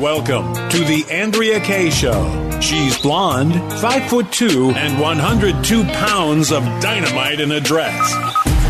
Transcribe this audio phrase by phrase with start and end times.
[0.00, 2.58] Welcome to the Andrea Kaye Show.
[2.62, 8.10] She's blonde, five foot two, and 102 pounds of dynamite in a dress.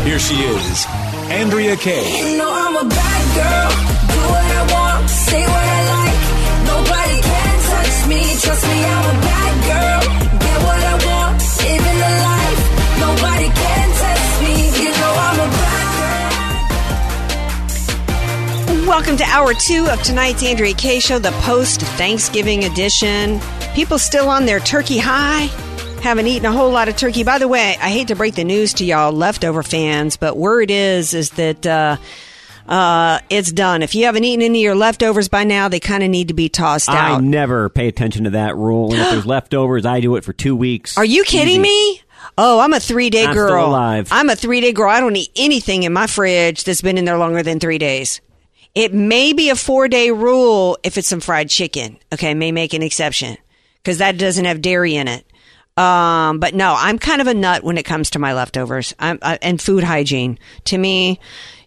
[0.03, 0.85] Here she is,
[1.31, 2.31] Andrea Kaye.
[2.31, 3.71] You know I'm a bad girl.
[4.11, 6.19] Do what I want, say what I like.
[6.67, 8.21] Nobody can touch me.
[8.41, 10.40] Trust me, I'm a bad girl.
[18.91, 23.39] Welcome to hour two of tonight's Andrea Kaye Show, the post Thanksgiving edition.
[23.73, 25.45] People still on their turkey high?
[26.03, 27.23] Haven't eaten a whole lot of turkey.
[27.23, 30.71] By the way, I hate to break the news to y'all, leftover fans, but word
[30.71, 31.95] is is that uh,
[32.67, 33.81] uh, it's done.
[33.81, 36.33] If you haven't eaten any of your leftovers by now, they kind of need to
[36.33, 37.11] be tossed out.
[37.11, 38.91] I never pay attention to that rule.
[38.91, 40.97] And if there's leftovers, I do it for two weeks.
[40.97, 41.93] Are you kidding Easy.
[41.95, 42.01] me?
[42.37, 43.73] Oh, I'm a three day girl.
[43.73, 44.89] I'm a three day girl.
[44.89, 48.19] I don't eat anything in my fridge that's been in there longer than three days.
[48.73, 51.97] It may be a four day rule if it's some fried chicken.
[52.13, 53.37] Okay, may make an exception
[53.77, 55.25] because that doesn't have dairy in it.
[55.77, 58.93] Um, but no, I'm kind of a nut when it comes to my leftovers.
[58.99, 60.37] I'm uh, and food hygiene.
[60.65, 61.19] To me,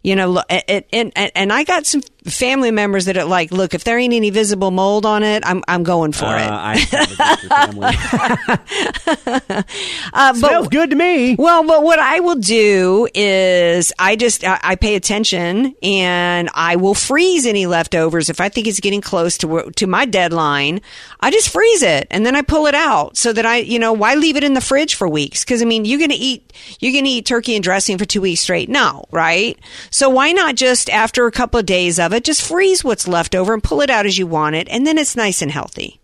[0.03, 3.99] you know, and and I got some family members that are like, look, if there
[3.99, 6.51] ain't any visible mold on it, I'm I'm going for Uh, it.
[6.51, 7.13] I have
[7.51, 7.95] a family.
[10.13, 11.35] Uh, but- Smells good to me.
[11.37, 16.77] Well, but what I will do is I just I, I pay attention and I
[16.77, 20.81] will freeze any leftovers if I think it's getting close to to my deadline.
[21.21, 23.93] I just freeze it and then I pull it out so that I you know
[23.93, 25.45] why leave it in the fridge for weeks?
[25.45, 28.41] Because I mean you're gonna eat you're gonna eat turkey and dressing for two weeks
[28.43, 28.69] straight.
[28.69, 29.59] No, right?
[29.91, 33.35] So why not just after a couple of days of it, just freeze what's left
[33.35, 36.01] over and pull it out as you want it, and then it's nice and healthy.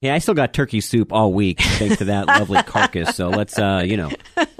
[0.00, 3.14] Yeah, I still got turkey soup all week thanks to that lovely carcass.
[3.16, 4.10] So let's, uh, you know,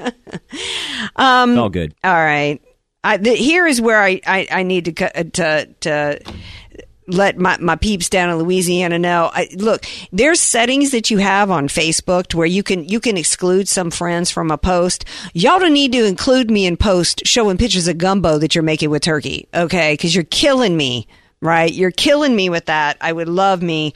[1.17, 1.95] Um, all good.
[2.05, 2.61] All right.
[3.03, 6.21] I, the, here is where I, I, I need to, co- to to
[7.12, 9.31] let my, my peeps down in Louisiana know.
[9.32, 13.16] I, look, there's settings that you have on Facebook to where you can you can
[13.16, 15.04] exclude some friends from a post.
[15.32, 18.91] Y'all don't need to include me in post showing pictures of gumbo that you're making
[18.91, 19.94] with turkey, okay?
[19.94, 21.06] Because you're killing me,
[21.41, 21.72] right?
[21.72, 22.97] You're killing me with that.
[23.00, 23.94] I would love me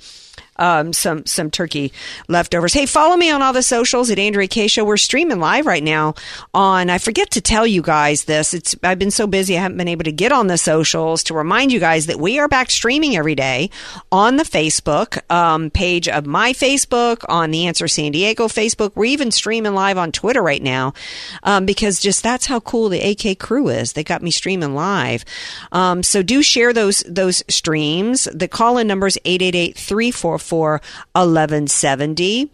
[0.56, 1.92] um, some some turkey
[2.28, 2.74] leftovers.
[2.74, 4.84] Hey, follow me on all the socials at Andrea Kaye Show.
[4.84, 6.14] We're streaming live right now
[6.52, 6.90] on.
[6.90, 8.54] I forget to tell you guys this.
[8.54, 11.34] It's I've been so busy I haven't been able to get on the socials to
[11.34, 13.70] remind you guys that we are back streaming every day
[14.12, 18.92] on the Facebook um, page of my Facebook, on the Answer San Diego Facebook.
[18.94, 20.94] We're even streaming live on Twitter right now
[21.42, 23.92] um, because just that's how cool the AK crew is.
[23.92, 25.24] They got me streaming live.
[25.72, 28.24] Um, so do share those those streams.
[28.32, 29.76] The call in number is 888
[30.44, 30.80] 344
[31.12, 32.50] 1170.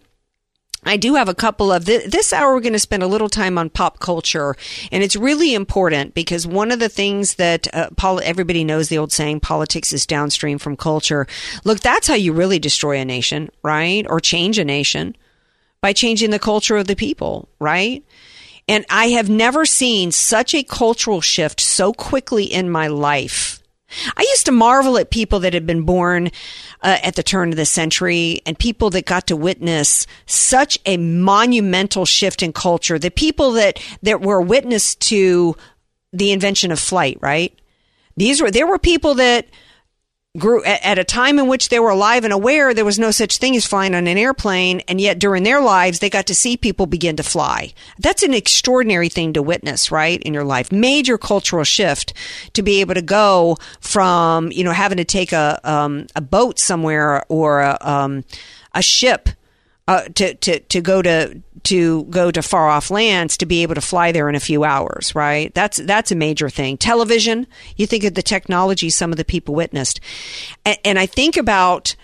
[0.83, 2.55] I do have a couple of th- this hour.
[2.55, 4.56] We're going to spend a little time on pop culture,
[4.91, 8.97] and it's really important because one of the things that uh, pol- everybody knows the
[8.97, 11.27] old saying, "Politics is downstream from culture."
[11.65, 14.07] Look, that's how you really destroy a nation, right?
[14.09, 15.17] Or change a nation
[15.83, 18.03] by changing the culture of the people, right?
[18.67, 23.59] And I have never seen such a cultural shift so quickly in my life.
[24.17, 26.28] I used to marvel at people that had been born
[26.83, 30.97] uh, at the turn of the century and people that got to witness such a
[30.97, 32.99] monumental shift in culture.
[32.99, 35.56] The people that, that were witness to
[36.12, 37.56] the invention of flight, right?
[38.17, 39.47] These were, there were people that
[40.39, 43.39] grew at, a time in which they were alive and aware there was no such
[43.39, 46.57] thing as flying on an airplane and yet during their lives they got to see
[46.57, 47.73] people begin to fly.
[47.99, 50.71] That's an extraordinary thing to witness right in your life.
[50.71, 52.15] Major cultural shift
[52.53, 56.60] to be able to go from you know having to take a um, a boat
[56.60, 58.25] somewhere or a, um,
[58.72, 59.31] a ship
[59.89, 63.74] uh, to, to, to go to to go to far off lands to be able
[63.74, 65.54] to fly there in a few hours, right?
[65.54, 66.77] That's that's a major thing.
[66.77, 67.47] Television,
[67.77, 70.01] you think of the technology some of the people witnessed,
[70.65, 71.95] and, and I think about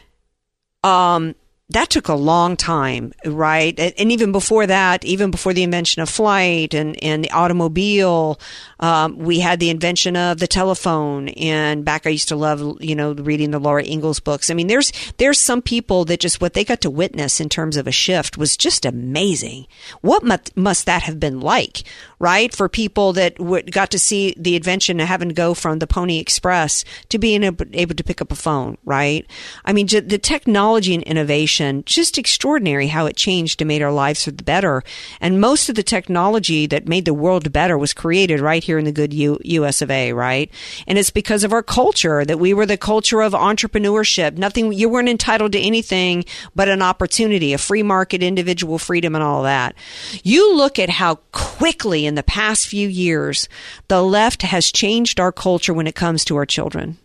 [0.85, 1.35] um,
[1.71, 3.79] that took a long time, right?
[3.79, 8.39] And, even before that, even before the invention of flight and, and the automobile,
[8.79, 11.29] um, we had the invention of the telephone.
[11.31, 14.49] And back, I used to love, you know, reading the Laura Ingalls books.
[14.49, 17.77] I mean, there's there's some people that just what they got to witness in terms
[17.77, 19.67] of a shift was just amazing.
[20.03, 21.83] What must, must that have been like,
[22.21, 22.55] right?
[22.55, 23.39] For people that
[23.73, 27.43] got to see the invention of having to go from the Pony Express to being
[27.43, 29.27] able, able to pick up a phone, right?
[29.65, 31.56] I mean, the technology and innovation
[31.87, 34.83] just extraordinary how it changed and made our lives for the better.
[35.21, 38.85] And most of the technology that made the world better was created right here in
[38.85, 40.51] the good U- US of A, right?
[40.87, 44.37] And it's because of our culture that we were the culture of entrepreneurship.
[44.37, 46.25] Nothing, you weren't entitled to anything
[46.55, 49.75] but an opportunity, a free market, individual freedom, and all that.
[50.23, 53.49] You look at how quickly in the past few years
[53.89, 56.99] the left has changed our culture when it comes to our children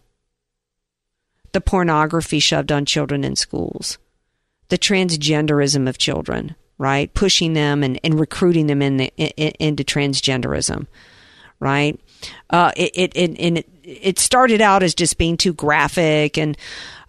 [1.51, 3.97] the pornography shoved on children in schools,
[4.71, 7.13] the transgenderism of children, right?
[7.13, 10.87] Pushing them and, and recruiting them in the, in, into transgenderism,
[11.59, 11.99] right?
[12.49, 16.57] Uh, it, it, it, and it, it started out as just being too graphic and,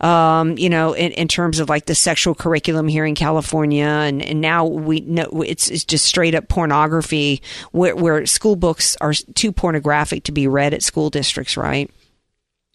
[0.01, 4.21] um, you know, in, in, terms of like the sexual curriculum here in California, and,
[4.23, 9.13] and now we know it's, it's just straight up pornography where, where school books are
[9.13, 11.89] too pornographic to be read at school districts, right?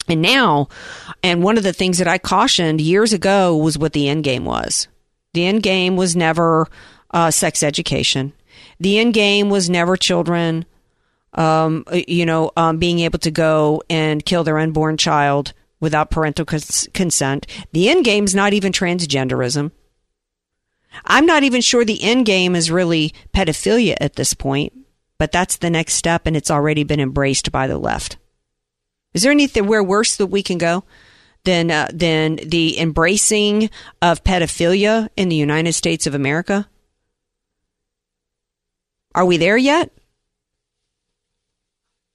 [0.07, 0.69] And now,
[1.23, 4.45] and one of the things that I cautioned years ago was what the end game
[4.45, 4.87] was.
[5.33, 6.67] The end game was never
[7.11, 8.33] uh, sex education.
[8.79, 10.65] The end game was never children,
[11.33, 16.45] um, you know, um, being able to go and kill their unborn child without parental
[16.45, 17.45] cons- consent.
[17.73, 19.71] The end game is not even transgenderism.
[21.05, 24.73] I'm not even sure the end game is really pedophilia at this point,
[25.17, 28.17] but that's the next step, and it's already been embraced by the left.
[29.13, 30.83] Is there anywhere worse that we can go
[31.43, 33.69] than uh, than the embracing
[34.01, 36.67] of pedophilia in the United States of America?
[39.15, 39.91] Are we there yet?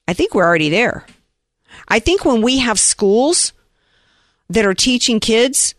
[0.06, 1.06] I think we're already there.
[1.88, 3.52] I think when we have schools
[4.50, 5.74] that are teaching kids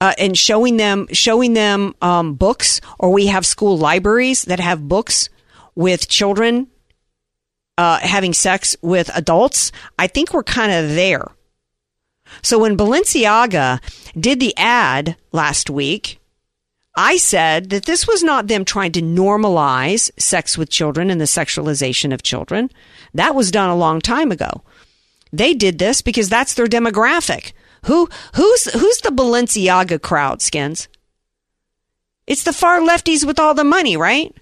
[0.00, 4.88] uh, and showing them showing them um, books, or we have school libraries that have
[4.88, 5.28] books
[5.74, 6.68] with children
[7.80, 11.28] uh, having sex with adults, I think we're kind of there.
[12.42, 13.80] So when Balenciaga
[14.20, 16.20] did the ad last week,
[16.94, 21.24] I said that this was not them trying to normalize sex with children and the
[21.24, 22.68] sexualization of children.
[23.14, 24.62] That was done a long time ago.
[25.32, 27.52] They did this because that's their demographic.
[27.86, 30.88] Who who's who's the Balenciaga crowd, Skins?
[32.26, 34.36] It's the far lefties with all the money, right?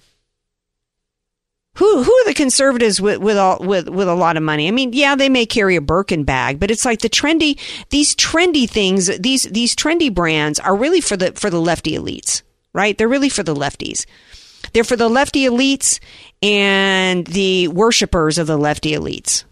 [1.78, 4.66] Who who are the conservatives with with all with with a lot of money?
[4.66, 7.58] I mean, yeah, they may carry a Birkin bag, but it's like the trendy
[7.90, 12.42] these trendy things, these these trendy brands are really for the for the lefty elites,
[12.72, 12.98] right?
[12.98, 14.06] They're really for the lefties.
[14.72, 16.00] They're for the lefty elites
[16.42, 19.44] and the worshippers of the lefty elites.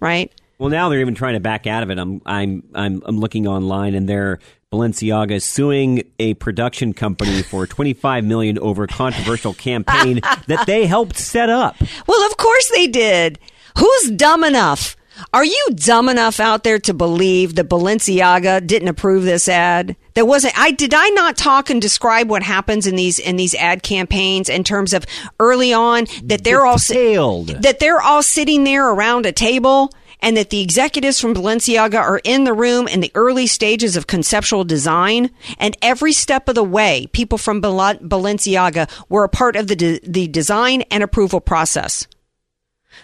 [0.00, 0.32] Right?
[0.58, 1.98] Well, now they're even trying to back out of it.
[1.98, 4.40] I'm I'm I'm I'm looking online and they're
[4.72, 10.84] Balenciaga is suing a production company for 25 million over a controversial campaign that they
[10.84, 11.74] helped set up.
[12.06, 13.38] Well, of course they did.
[13.78, 14.94] Who's dumb enough?
[15.32, 19.96] Are you dumb enough out there to believe that Balenciaga didn't approve this ad?
[20.12, 23.54] There wasn't I did I not talk and describe what happens in these in these
[23.54, 25.06] ad campaigns in terms of
[25.40, 27.50] early on that they're Detailed.
[27.50, 31.98] all that they're all sitting there around a table and that the executives from Balenciaga
[31.98, 35.30] are in the room in the early stages of conceptual design.
[35.58, 40.00] And every step of the way, people from Balenciaga were a part of the, de-
[40.00, 42.06] the design and approval process.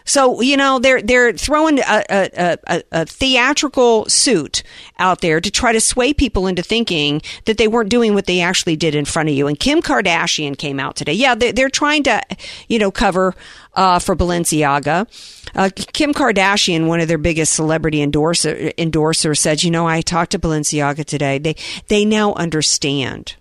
[0.05, 4.62] So you know they're they're throwing a, a, a, a, theatrical suit
[4.99, 8.41] out there to try to sway people into thinking that they weren't doing what they
[8.41, 9.46] actually did in front of you.
[9.46, 11.15] And Kim Kardashian came out today.
[11.15, 12.20] Yeah, they're, they're trying to
[12.69, 13.34] you know cover
[13.74, 15.06] uh, for Balenciaga.
[15.54, 20.32] Uh, Kim Kardashian, one of their biggest celebrity endorser endorsers, said, "You know, I talked
[20.32, 21.38] to Balenciaga today.
[21.38, 21.56] They
[21.88, 23.36] they now understand."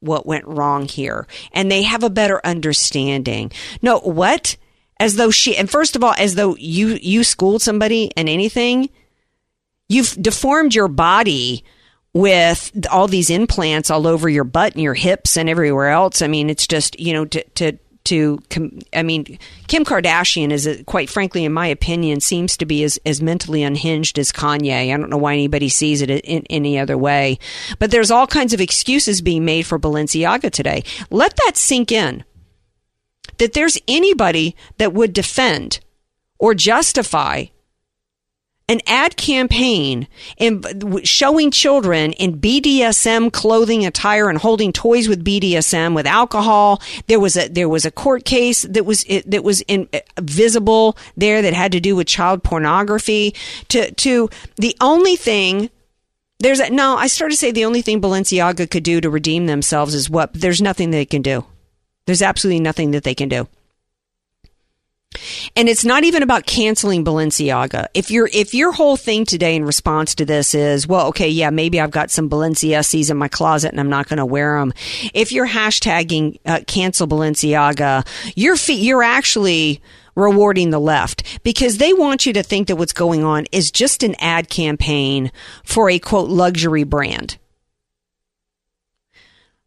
[0.00, 1.26] What went wrong here?
[1.50, 3.50] And they have a better understanding.
[3.82, 4.56] No, what?
[5.00, 8.88] as though she and first of all as though you you schooled somebody in anything
[9.88, 11.64] you've deformed your body
[12.12, 16.26] with all these implants all over your butt and your hips and everywhere else i
[16.26, 17.78] mean it's just you know to to
[18.08, 18.38] to
[18.92, 22.98] I mean, Kim Kardashian is, uh, quite frankly, in my opinion, seems to be as,
[23.06, 24.92] as mentally unhinged as Kanye.
[24.92, 27.38] I don't know why anybody sees it in, in any other way.
[27.78, 30.84] But there's all kinds of excuses being made for Balenciaga today.
[31.10, 32.24] Let that sink in
[33.38, 35.80] that there's anybody that would defend
[36.38, 37.46] or justify
[38.68, 40.06] an ad campaign
[40.36, 40.62] in
[41.02, 46.82] showing children in BDSM clothing attire and holding toys with BDSM with alcohol.
[47.06, 50.96] There was a there was a court case that was that was in, uh, visible
[51.16, 53.34] there that had to do with child pornography.
[53.68, 55.70] To to the only thing
[56.40, 56.96] there's a, no.
[56.96, 60.32] I started to say the only thing Balenciaga could do to redeem themselves is what.
[60.34, 61.44] There's nothing they can do.
[62.06, 63.48] There's absolutely nothing that they can do.
[65.56, 67.86] And it's not even about canceling Balenciaga.
[67.94, 71.50] If your if your whole thing today in response to this is, well, okay, yeah,
[71.50, 74.72] maybe I've got some Balenciagas in my closet and I'm not going to wear them.
[75.14, 79.80] If you're hashtagging uh, cancel Balenciaga, you're you're actually
[80.14, 84.02] rewarding the left because they want you to think that what's going on is just
[84.02, 85.32] an ad campaign
[85.64, 87.38] for a quote luxury brand.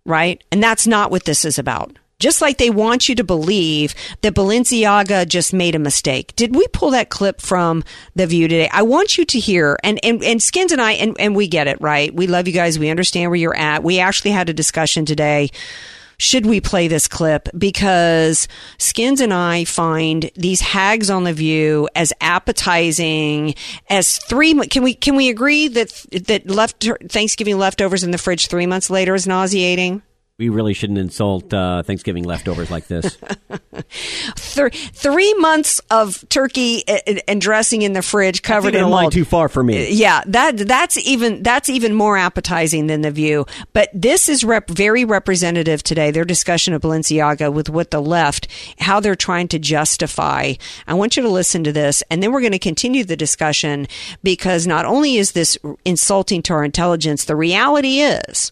[0.06, 0.44] Right?
[0.52, 1.98] And that's not what this is about.
[2.22, 6.36] Just like they want you to believe that Balenciaga just made a mistake.
[6.36, 7.84] Did we pull that clip from
[8.16, 8.70] The View today?
[8.72, 11.68] I want you to hear, and, and, and Skins and I, and, and we get
[11.68, 12.14] it, right?
[12.14, 12.78] We love you guys.
[12.78, 13.84] We understand where you're at.
[13.84, 15.50] We actually had a discussion today
[16.22, 18.48] should we play this clip because
[18.78, 23.56] Skins and I find these hags on the view as appetizing
[23.90, 25.90] as three can we can we agree that
[26.28, 30.04] that left Thanksgiving leftovers in the fridge 3 months later is nauseating?
[30.42, 33.16] We really shouldn't insult uh, Thanksgiving leftovers like this.
[34.36, 39.12] Th- three months of turkey and, and, dressing in the fridge covered in mold.
[39.12, 39.92] too far for me.
[39.94, 43.46] Yeah, that that's even that's even more appetizing than the view.
[43.74, 46.10] But this is rep- very representative today.
[46.10, 48.48] Their discussion of Balenciaga with what the left,
[48.80, 50.54] how they're trying to justify.
[50.88, 53.88] I want you to listen to this, and then we're going to continue the discussion
[54.24, 55.56] because not only is this
[55.86, 58.52] insulting to our intelligence, the reality is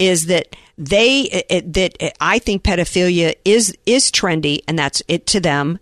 [0.00, 5.40] is that they it, that I think pedophilia is is trendy, and that's it to
[5.40, 5.78] them.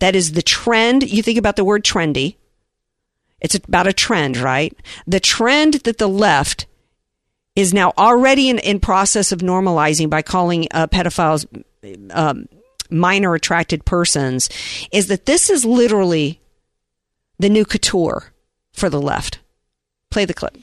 [0.00, 1.10] That is the trend.
[1.10, 2.36] You think about the word trendy.
[3.40, 4.76] It's about a trend, right?
[5.06, 6.66] The trend that the left
[7.56, 11.46] is now already in, in process of normalizing by calling uh, pedophiles
[12.10, 12.48] um,
[12.90, 14.48] minor attracted persons
[14.92, 16.40] is that this is literally
[17.38, 18.32] the new couture
[18.72, 19.38] for the left.
[20.10, 20.56] Play the clip.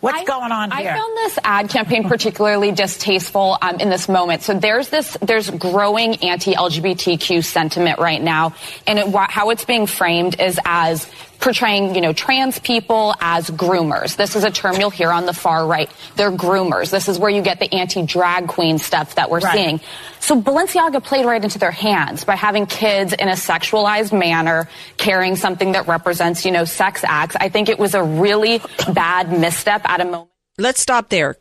[0.00, 0.90] What's I, going on here?
[0.90, 4.42] I found this ad campaign particularly distasteful um, in this moment.
[4.42, 8.54] So there's this, there's growing anti-LGBTQ sentiment right now,
[8.88, 11.08] and it, how it's being framed is as
[11.40, 14.16] portraying, you know, trans people as groomers.
[14.16, 15.90] This is a term you'll hear on the far right.
[16.16, 16.90] They're groomers.
[16.90, 19.54] This is where you get the anti-drag queen stuff that we're right.
[19.54, 19.80] seeing.
[20.20, 25.36] So Balenciaga played right into their hands by having kids in a sexualized manner carrying
[25.36, 27.36] something that represents, you know, sex acts.
[27.36, 28.60] I think it was a really
[28.92, 30.30] bad misstep at a moment.
[30.58, 31.36] Let's stop there.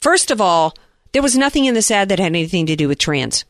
[0.00, 0.74] First of all,
[1.12, 3.44] there was nothing in this ad that had anything to do with trans.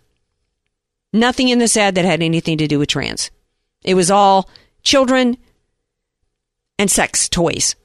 [1.12, 3.30] Nothing in this ad that had anything to do with trans.
[3.82, 4.48] It was all
[4.82, 5.38] children
[6.78, 7.76] and sex toys.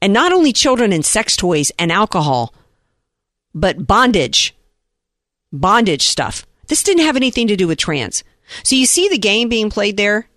[0.00, 2.54] And not only children and sex toys and alcohol,
[3.54, 4.54] but bondage,
[5.52, 6.46] bondage stuff.
[6.68, 8.22] This didn't have anything to do with trans.
[8.62, 10.28] So you see the game being played there?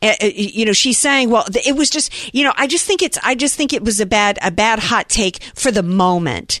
[0.00, 3.18] Uh, you know, she's saying, well, it was just, you know, I just think it's,
[3.22, 6.60] I just think it was a bad, a bad hot take for the moment.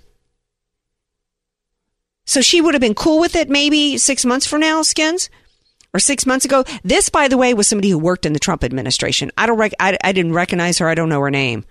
[2.26, 5.30] So she would have been cool with it maybe six months from now, Skins
[5.96, 6.62] or six months ago.
[6.84, 9.32] This, by the way, was somebody who worked in the Trump administration.
[9.38, 10.88] I don't, rec- I, I didn't recognize her.
[10.88, 11.64] I don't know her name.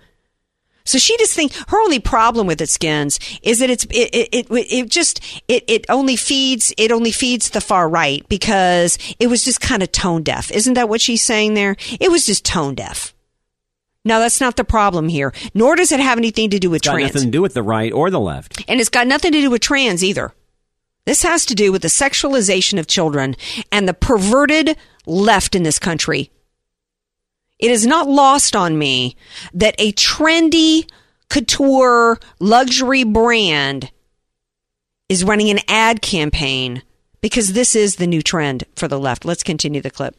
[0.84, 4.28] So she just thinks her only problem with it skins is that it's it, it
[4.32, 9.26] it, it just it, it only feeds it only feeds the far right because it
[9.26, 10.52] was just kind of tone deaf.
[10.52, 11.74] Isn't that what she's saying there?
[11.98, 13.14] It was just tone deaf.
[14.04, 15.32] No, that's not the problem here.
[15.54, 17.14] Nor does it have anything to do with it's got trans.
[17.14, 19.50] Nothing to do with the right or the left, and it's got nothing to do
[19.50, 20.32] with trans either.
[21.06, 23.36] This has to do with the sexualization of children
[23.72, 26.30] and the perverted left in this country.
[27.58, 29.16] It is not lost on me
[29.54, 30.90] that a trendy
[31.30, 33.90] couture luxury brand
[35.08, 36.82] is running an ad campaign
[37.20, 39.24] because this is the new trend for the left.
[39.24, 40.16] Let's continue the clip.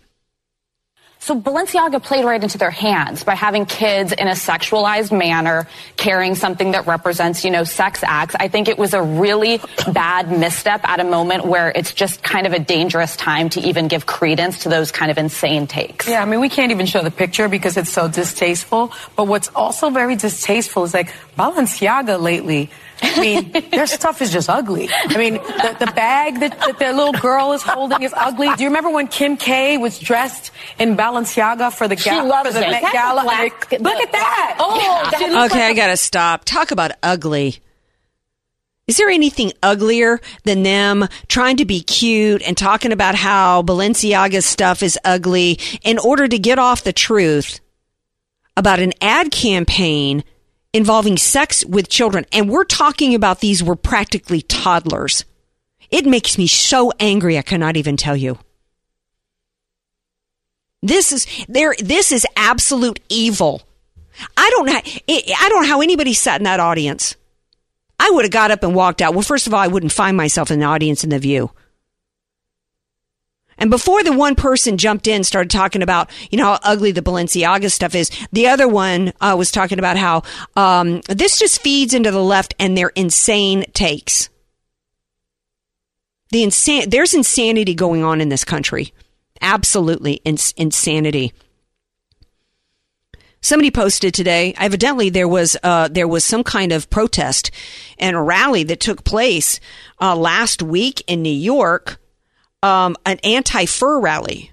[1.28, 5.68] So Balenciaga played right into their hands by having kids in a sexualized manner
[5.98, 8.34] carrying something that represents, you know, sex acts.
[8.40, 9.60] I think it was a really
[9.92, 13.90] bad misstep at a moment where it's just kind of a dangerous time to even
[13.90, 16.08] give credence to those kind of insane takes.
[16.08, 18.94] Yeah, I mean, we can't even show the picture because it's so distasteful.
[19.18, 22.70] But what's also very distasteful is like Balenciaga lately
[23.02, 24.90] I mean, their stuff is just ugly.
[24.92, 28.50] I mean, the, the bag that, that their little girl is holding is ugly.
[28.56, 32.62] Do you remember when Kim K was dressed in Balenciaga for the, ga- for the
[32.62, 33.24] Met Gala?
[33.24, 34.58] Black, the, look at that.
[34.60, 35.46] Oh, yeah.
[35.46, 36.44] okay, like I gotta stop.
[36.46, 37.58] Talk about ugly.
[38.88, 44.46] Is there anything uglier than them trying to be cute and talking about how Balenciaga's
[44.46, 47.60] stuff is ugly in order to get off the truth
[48.56, 50.24] about an ad campaign
[50.74, 52.26] involving sex with children.
[52.32, 55.26] And we're talking about these were practically toddlers.
[55.90, 58.38] It makes me so angry, I cannot even tell you.
[60.82, 61.74] This is there.
[61.80, 63.64] This is absolute evil.
[64.36, 64.74] I don't know.
[64.76, 67.16] I don't know how anybody sat in that audience.
[68.00, 69.14] I would have got up and walked out.
[69.14, 71.52] Well, first of all, I wouldn't find myself in the audience in the view.
[73.58, 77.02] And before the one person jumped in, started talking about, you know, how ugly the
[77.02, 80.24] Balenciaga stuff is, the other one uh, was talking about how
[80.56, 84.30] um, this just feeds into the left and their insane takes.
[86.30, 88.94] The insane, there's insanity going on in this country.
[89.42, 91.34] Absolutely ins- insanity.
[93.40, 94.54] Somebody posted today.
[94.58, 97.52] Evidently, there was uh, there was some kind of protest
[97.98, 99.60] and rally that took place
[100.02, 102.00] uh, last week in New York
[102.64, 104.52] um, an anti fur rally.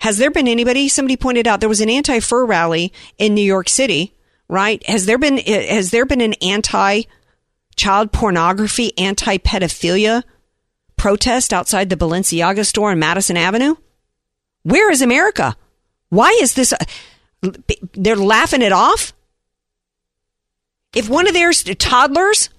[0.00, 0.88] Has there been anybody?
[0.88, 4.14] Somebody pointed out there was an anti fur rally in New York City,
[4.48, 4.84] right?
[4.86, 7.02] Has there been has there been an anti
[7.76, 10.22] child pornography, anti pedophilia
[10.96, 13.76] protest outside the Balenciaga store on Madison Avenue?
[14.62, 15.56] Where is America?
[16.10, 16.72] Why is this?
[17.92, 19.12] They're laughing it off.
[20.94, 22.50] If one of their toddlers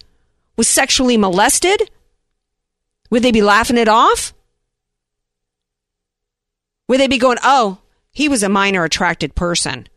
[0.56, 1.90] was sexually molested,
[3.10, 4.34] would they be laughing it off?
[6.90, 7.78] Would they be going, oh,
[8.12, 9.88] he was a minor attracted person?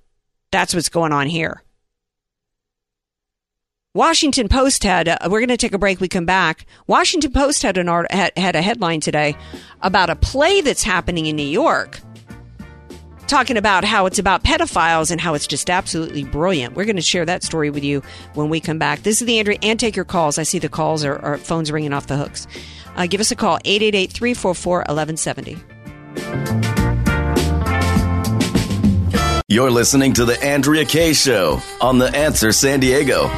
[0.51, 1.63] That's what's going on here.
[3.95, 5.09] Washington Post had.
[5.09, 6.01] Uh, we're going to take a break.
[6.01, 6.67] We come back.
[6.87, 9.37] Washington Post had an art, had, had a headline today
[9.81, 11.99] about a play that's happening in New York,
[13.27, 16.75] talking about how it's about pedophiles and how it's just absolutely brilliant.
[16.75, 18.03] We're going to share that story with you
[18.35, 19.03] when we come back.
[19.03, 20.39] This is the Andrea, and take your calls.
[20.39, 22.47] I see the calls are, are phones ringing off the hooks.
[22.97, 26.82] Uh, give us a call 888 344 1170.
[29.49, 33.29] You're listening to The Andrea Kaye Show on The Answer San Diego.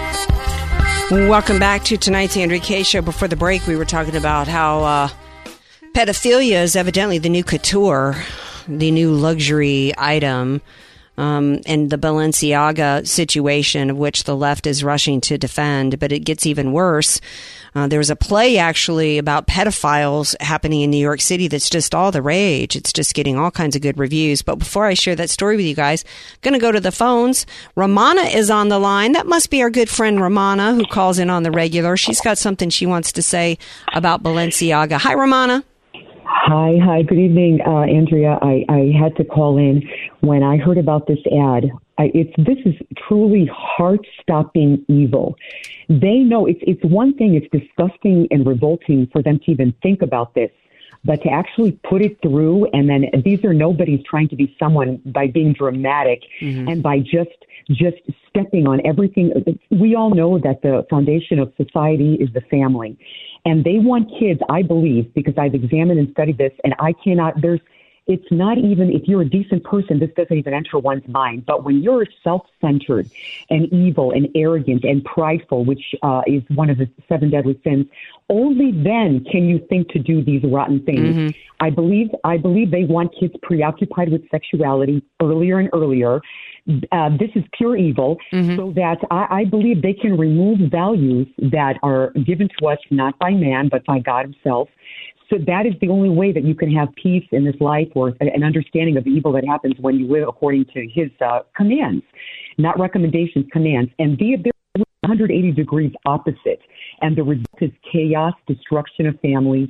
[1.11, 3.03] Welcome back to tonight's Andrea Kaye Show.
[3.03, 5.09] Before the break, we were talking about how uh,
[5.95, 8.17] pedophilia is evidently the new couture,
[8.69, 10.61] the new luxury item.
[11.17, 16.21] Um, and the Balenciaga situation, of which the left is rushing to defend, but it
[16.21, 17.21] gets even worse
[17.75, 21.95] uh, there was a play actually about pedophiles happening in New York City that's just
[21.95, 22.77] all the rage.
[22.77, 24.43] It's just getting all kinds of good reviews.
[24.43, 26.93] But before I share that story with you guys, I'm going to go to the
[26.93, 27.47] phones.
[27.75, 29.13] Romana is on the line.
[29.13, 31.97] That must be our good friend Romana who calls in on the regular.
[31.97, 33.59] She's got something she wants to say
[33.93, 34.99] about Balenciaga.
[34.99, 35.65] Hi, Romana.
[36.27, 38.39] Hi, hi, good evening, uh, Andrea.
[38.41, 39.83] I, I had to call in
[40.21, 41.71] when I heard about this ad.
[41.99, 42.75] I, it's this is
[43.07, 45.37] truly heart-stopping evil.
[45.89, 47.35] They know it's it's one thing.
[47.35, 50.51] It's disgusting and revolting for them to even think about this,
[51.05, 55.01] but to actually put it through and then these are nobody's trying to be someone
[55.05, 56.69] by being dramatic mm-hmm.
[56.69, 57.37] and by just
[57.71, 57.97] just
[58.29, 59.33] stepping on everything.
[59.71, 62.99] We all know that the foundation of society is the family.
[63.45, 67.41] And they want kids, I believe, because I've examined and studied this, and I cannot,
[67.43, 67.61] there's,
[68.07, 71.45] it's not even, if you're a decent person, this doesn't even enter one's mind.
[71.47, 73.11] But when you're self centered
[73.49, 77.87] and evil and arrogant and prideful, which uh, is one of the seven deadly sins,
[78.29, 81.17] only then can you think to do these rotten things.
[81.17, 81.39] Mm-hmm.
[81.61, 86.21] I believe, I believe they want kids preoccupied with sexuality earlier and earlier
[86.93, 88.57] uh, this is pure evil, mm-hmm.
[88.57, 93.19] so that I, I believe they can remove values that are given to us not
[93.19, 94.69] by man but by God Himself.
[95.31, 98.15] So that is the only way that you can have peace in this life or
[98.21, 102.05] an understanding of evil that happens when you live according to His uh, commands,
[102.59, 103.91] not recommendations, commands.
[103.99, 104.53] And they're
[105.05, 106.61] 180 degrees opposite.
[107.01, 109.69] And the result is chaos, destruction of families,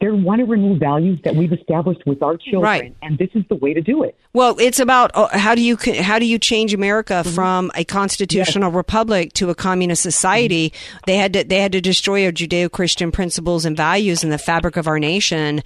[0.00, 2.96] they want to remove values that we've established with our children, right.
[3.00, 4.14] and this is the way to do it.
[4.34, 7.34] Well, it's about uh, how do you how do you change America mm-hmm.
[7.34, 8.76] from a constitutional yes.
[8.76, 10.68] republic to a communist society?
[10.70, 10.98] Mm-hmm.
[11.06, 14.76] They had to they had to destroy our Judeo-Christian principles and values in the fabric
[14.76, 15.62] of our nation.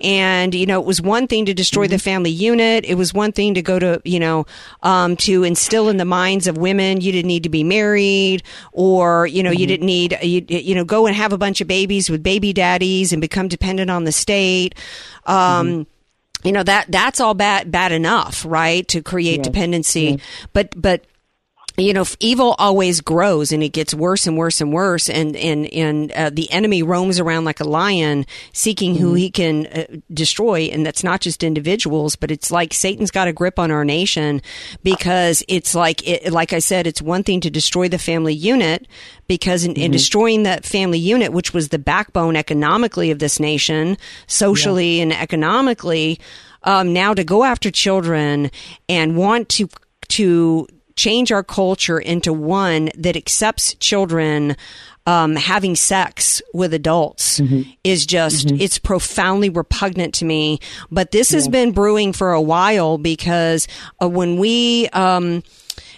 [0.00, 1.92] And you know, it was one thing to destroy mm-hmm.
[1.92, 2.86] the family unit.
[2.86, 4.46] It was one thing to go to you know
[4.82, 9.26] um, to instill in the minds of women you didn't need to be married, or
[9.26, 9.68] you know you mm-hmm.
[9.68, 13.12] didn't need you, you know go and have a bunch of babies with baby daddies
[13.12, 14.74] and become dependent dependent on the state.
[15.26, 15.82] Um, mm-hmm
[16.44, 19.46] you know that that's all bad bad enough right to create yes.
[19.46, 20.20] dependency yes.
[20.52, 21.02] but but
[21.76, 25.66] you know, evil always grows and it gets worse and worse and worse, and and
[25.66, 29.16] and uh, the enemy roams around like a lion, seeking who mm-hmm.
[29.16, 33.32] he can uh, destroy, and that's not just individuals, but it's like Satan's got a
[33.32, 34.40] grip on our nation
[34.84, 38.86] because it's like it, like I said, it's one thing to destroy the family unit
[39.26, 39.82] because in, mm-hmm.
[39.82, 43.96] in destroying that family unit, which was the backbone economically of this nation,
[44.28, 45.02] socially yeah.
[45.02, 46.20] and economically.
[46.62, 48.50] Um, now to go after children
[48.88, 49.68] and want to
[50.08, 54.56] to change our culture into one that accepts children
[55.06, 57.38] um, having sex with adults
[57.82, 60.60] is just it's profoundly repugnant to me.
[60.90, 63.68] But this has been brewing for a while because
[64.02, 65.42] uh, when we um,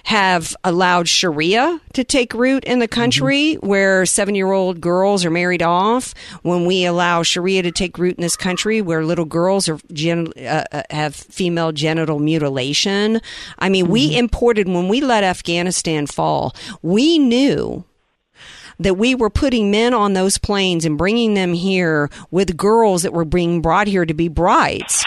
[0.06, 6.14] have allowed Sharia to take root in the country, where seven-year-old girls are married off,
[6.42, 10.32] when we allow Sharia to take root in this country, where little girls are gen-
[10.38, 13.20] uh, uh, have female genital mutilation.
[13.58, 16.54] I mean, we imported when we let Afghanistan fall.
[16.82, 17.84] We knew
[18.78, 23.12] that we were putting men on those planes and bringing them here with girls that
[23.12, 25.04] were being brought here to be brides.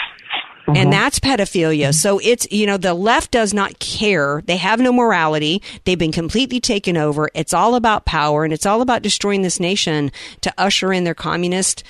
[0.70, 0.90] And mm-hmm.
[0.90, 1.88] that's pedophilia.
[1.88, 1.92] Mm-hmm.
[1.92, 4.42] So it's, you know, the left does not care.
[4.46, 5.62] They have no morality.
[5.84, 7.30] They've been completely taken over.
[7.34, 11.14] It's all about power and it's all about destroying this nation to usher in their
[11.14, 11.84] communist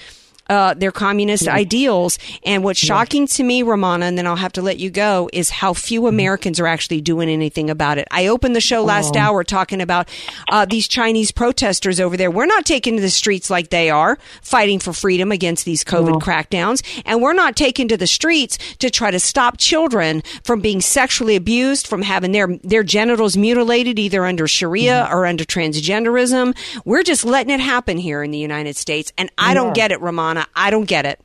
[0.50, 2.18] uh, their communist ideals.
[2.44, 5.48] And what's shocking to me, Ramona, and then I'll have to let you go, is
[5.48, 8.06] how few Americans are actually doing anything about it.
[8.10, 9.20] I opened the show last Oh.
[9.20, 10.08] hour talking about
[10.50, 12.30] uh, these Chinese protesters over there.
[12.30, 16.20] We're not taking to the streets like they are, fighting for freedom against these COVID
[16.20, 16.82] crackdowns.
[17.06, 21.36] And we're not taking to the streets to try to stop children from being sexually
[21.36, 26.56] abused, from having their, their genitals mutilated either under Sharia or under transgenderism.
[26.84, 29.12] We're just letting it happen here in the United States.
[29.16, 30.00] And I don't get it,
[30.54, 31.20] I don't get it.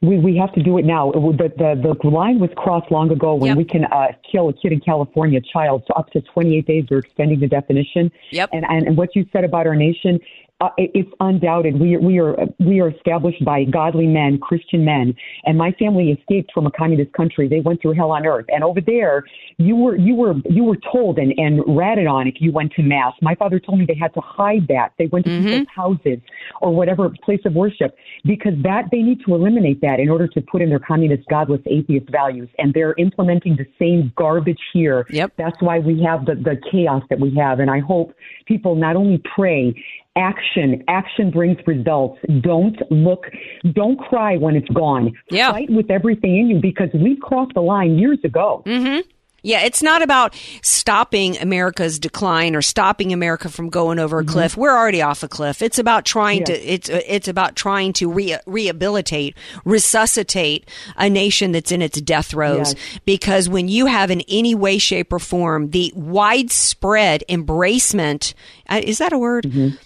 [0.00, 1.10] We we have to do it now.
[1.10, 4.72] The the, the line was crossed long ago when we can uh, kill a kid
[4.72, 6.84] in California, a child, so up to 28 days.
[6.88, 8.12] They're extending the definition.
[8.30, 8.50] Yep.
[8.52, 10.20] And and, and what you said about our nation,
[10.60, 11.78] uh, it's undoubted.
[11.78, 16.50] We we are we are established by godly men, Christian men, and my family escaped
[16.52, 17.46] from a communist country.
[17.48, 19.22] They went through hell on earth, and over there,
[19.58, 22.82] you were you were you were told and and ratted on if you went to
[22.82, 23.12] mass.
[23.22, 24.94] My father told me they had to hide that.
[24.98, 26.18] They went to people's houses
[26.60, 30.40] or whatever place of worship because that they need to eliminate that in order to
[30.40, 35.06] put in their communist, godless, atheist values, and they're implementing the same garbage here.
[35.10, 35.34] Yep.
[35.38, 38.12] That's why we have the the chaos that we have, and I hope
[38.46, 39.72] people not only pray.
[40.18, 42.18] Action, action brings results.
[42.40, 43.26] Don't look,
[43.72, 45.12] don't cry when it's gone.
[45.30, 45.52] Yeah.
[45.52, 48.62] Fight with everything in you because we crossed the line years ago.
[48.66, 49.08] Mm-hmm.
[49.42, 54.32] Yeah, it's not about stopping America's decline or stopping America from going over a Mm-hmm.
[54.32, 54.56] cliff.
[54.56, 55.62] We're already off a cliff.
[55.62, 56.44] It's about trying Yeah.
[56.46, 62.26] to it's it's about trying to re- rehabilitate, resuscitate a nation that's in its death
[62.26, 62.74] throes.
[62.74, 63.00] Yes.
[63.04, 68.34] Because when you have in any way, shape, or form the widespread embracement,
[68.68, 69.44] uh, is that a word?
[69.44, 69.76] Mm-hmm.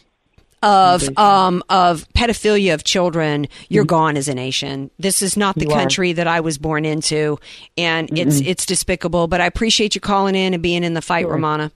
[0.62, 4.90] Of um of pedophilia of children, you're gone as a nation.
[4.98, 5.70] This is not the Mm-hmm.
[5.70, 5.80] You are.
[5.80, 7.38] country that I was born into,
[7.76, 8.46] and it's Mm-mm.
[8.46, 9.26] it's despicable.
[9.26, 11.32] But I appreciate you calling in and being in the fight, Sure.
[11.32, 11.72] Ramona.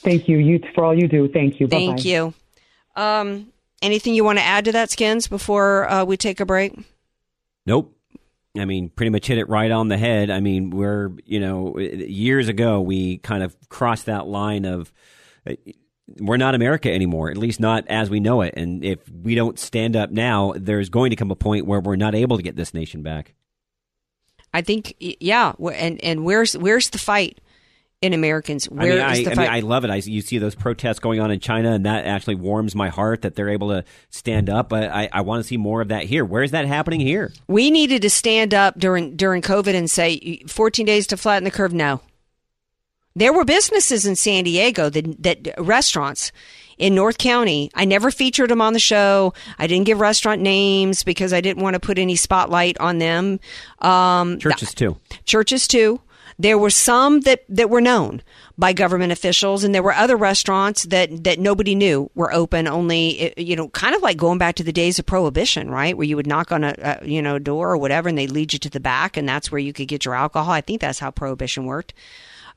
[0.00, 1.28] Thank you, you for all you do.
[1.28, 1.68] Thank you.
[1.68, 2.08] Thank Bye-bye.
[2.08, 2.34] you.
[2.96, 3.48] Um,
[3.82, 6.78] anything you want to add to that, Skins, before uh, we take a break?
[7.66, 7.94] Nope.
[8.58, 10.30] I mean, pretty much hit it right on the head.
[10.30, 14.92] I mean, we're, you know, years ago, we kind of crossed that line of
[15.46, 15.52] uh,
[16.18, 18.54] we're not America anymore, at least not as we know it.
[18.56, 21.96] And if we don't stand up now, there's going to come a point where we're
[21.96, 23.34] not able to get this nation back.
[24.54, 25.52] I think, yeah.
[25.58, 27.38] And and where's where's the fight
[28.00, 28.64] in Americans?
[28.66, 29.42] Where I is mean, I, the I, fight?
[29.42, 29.90] mean, I love it.
[29.90, 33.22] I, you see those protests going on in China, and that actually warms my heart
[33.22, 34.70] that they're able to stand up.
[34.70, 36.24] But I, I want to see more of that here.
[36.24, 37.30] Where is that happening here?
[37.46, 41.50] we needed to stand up during during COVID and say 14 days to flatten the
[41.50, 41.74] curve.
[41.74, 42.00] No,
[43.18, 46.32] there were businesses in San Diego that that restaurants
[46.78, 47.70] in North County.
[47.74, 49.34] I never featured them on the show.
[49.58, 53.40] I didn't give restaurant names because I didn't want to put any spotlight on them.
[53.80, 54.96] Um, Churches too.
[55.24, 56.00] churches too.
[56.40, 58.22] There were some that, that were known
[58.56, 62.68] by government officials, and there were other restaurants that, that nobody knew were open.
[62.68, 65.96] Only, eh, you know, kind of like going back to the days of prohibition, right?
[65.96, 68.52] Where you would knock on a, a you know door or whatever, and they lead
[68.52, 70.52] you to the back, and that's where you could get your alcohol.
[70.52, 71.92] I think that's how prohibition worked.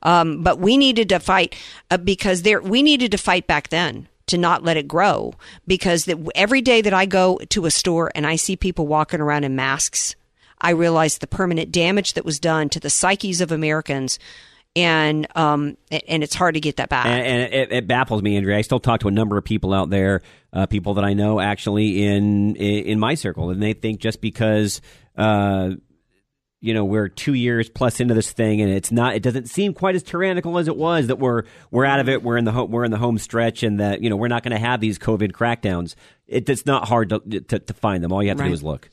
[0.02, 1.54] Um, but we needed to fight
[1.90, 5.34] uh, because there we needed to fight back then to not let it grow
[5.66, 9.20] because that every day that I go to a store and I see people walking
[9.20, 10.14] around in masks,
[10.60, 14.18] I realize the permanent damage that was done to the psyches of Americans,
[14.74, 17.06] and um, and it's hard to get that back.
[17.06, 18.58] And, and it, it baffles me, Andrea.
[18.58, 21.40] I still talk to a number of people out there, uh, people that I know
[21.40, 24.80] actually in in, my circle, and they think just because.
[25.16, 25.72] Uh,
[26.62, 29.14] you know we're two years plus into this thing, and it's not.
[29.14, 31.08] It doesn't seem quite as tyrannical as it was.
[31.08, 32.22] That we're we're out of it.
[32.22, 34.42] We're in the home, we're in the home stretch, and that you know we're not
[34.42, 35.94] going to have these COVID crackdowns.
[36.28, 38.12] it, it's not hard to, to, to find them.
[38.12, 38.48] All you have to Right.
[38.48, 38.88] do is look.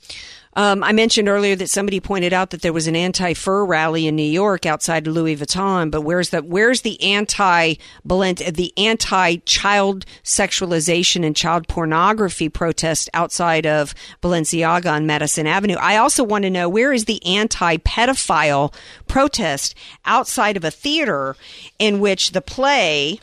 [0.56, 4.16] Um, I mentioned earlier that somebody pointed out that there was an anti-fur rally in
[4.16, 11.36] New York outside Louis Vuitton, but where's the where's the anti the anti-child sexualization and
[11.36, 15.78] child pornography protest outside of Balenciaga on Madison Avenue?
[15.80, 18.74] I also want to know where is the anti-pedophile
[19.08, 21.36] protest outside of a theater
[21.78, 23.20] in which the play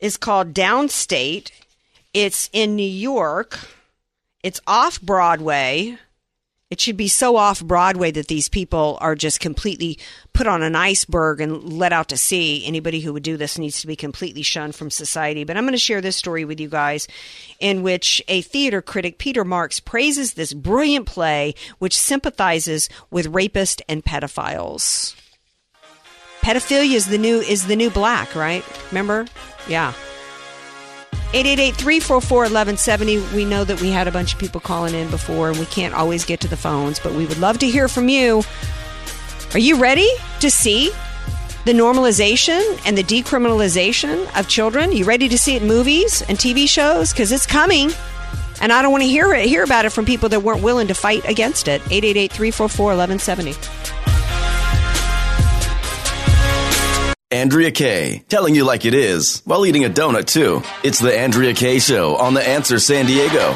[0.00, 1.50] is called Downstate.
[2.14, 3.58] It's in New York.
[4.42, 5.98] It's off Broadway.
[6.70, 9.98] It should be so off Broadway that these people are just completely
[10.34, 12.62] put on an iceberg and let out to sea.
[12.66, 15.44] Anybody who would do this needs to be completely shunned from society.
[15.44, 17.08] But I'm going to share this story with you guys
[17.58, 23.80] in which a theater critic, Peter Marks, praises this brilliant play which sympathizes with rapists
[23.88, 25.14] and pedophiles.
[26.42, 28.62] Pedophilia is the new is the new black, right?
[28.90, 29.26] Remember?
[29.68, 29.94] Yeah.
[31.32, 33.34] 888-344-1170.
[33.34, 35.94] We know that we had a bunch of people calling in before and we can't
[35.94, 38.42] always get to the phones, but we would love to hear from you.
[39.52, 40.08] Are you ready
[40.40, 40.90] to see
[41.64, 44.92] the normalization and the decriminalization of children?
[44.92, 47.90] You ready to see it in movies and TV shows cuz it's coming.
[48.60, 50.88] And I don't want to hear it, hear about it from people that weren't willing
[50.88, 51.80] to fight against it.
[51.82, 54.17] 888-344-1170.
[57.30, 60.62] Andrea Kaye, telling you like it is while eating a donut too.
[60.82, 63.54] It's the Andrea Kaye Show on the Answer San Diego.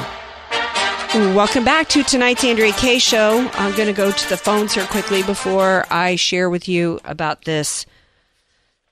[1.35, 3.49] Welcome back to tonight's Andrea Kaye show.
[3.55, 7.47] I'm going to go to the phones here quickly before I share with you about
[7.47, 7.87] this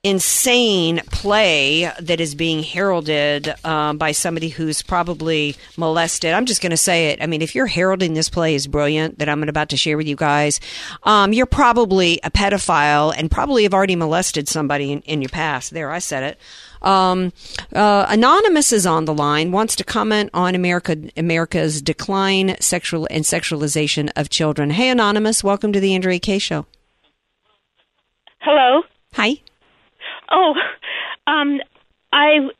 [0.03, 6.33] insane play that is being heralded um, by somebody who's probably molested.
[6.33, 7.23] I'm just going to say it.
[7.23, 10.09] I mean, if you're heralding this play as brilliant that I'm about to share with
[10.09, 10.59] you guys,
[11.03, 15.73] um, you're probably a pedophile and probably have already molested somebody in, in your past.
[15.73, 16.39] There, I said it.
[16.81, 17.35] Um,
[17.75, 23.25] uh, Anonymous is on the line, wants to comment on America America's decline, sexual and
[23.25, 24.71] sexualization of children.
[24.71, 26.65] Hey, Anonymous, welcome to the Andrea Kaye Show.
[28.39, 28.83] Hello.
[29.13, 29.43] Hi.
[30.31, 30.55] Oh,
[31.27, 31.61] um,
[32.13, 32.51] I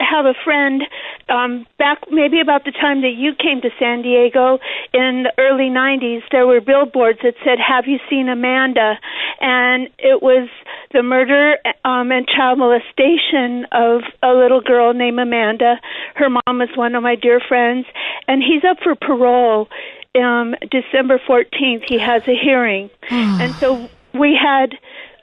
[0.00, 0.82] have a friend
[1.28, 4.58] um, back maybe about the time that you came to San Diego
[4.92, 6.22] in the early 90s.
[6.30, 8.98] There were billboards that said, "Have you seen Amanda?"
[9.40, 10.48] And it was
[10.92, 15.80] the murder um, and child molestation of a little girl named Amanda.
[16.14, 17.86] Her mom is one of my dear friends,
[18.28, 19.68] and he's up for parole.
[20.16, 24.78] Um, December 14th, he has a hearing, and so we had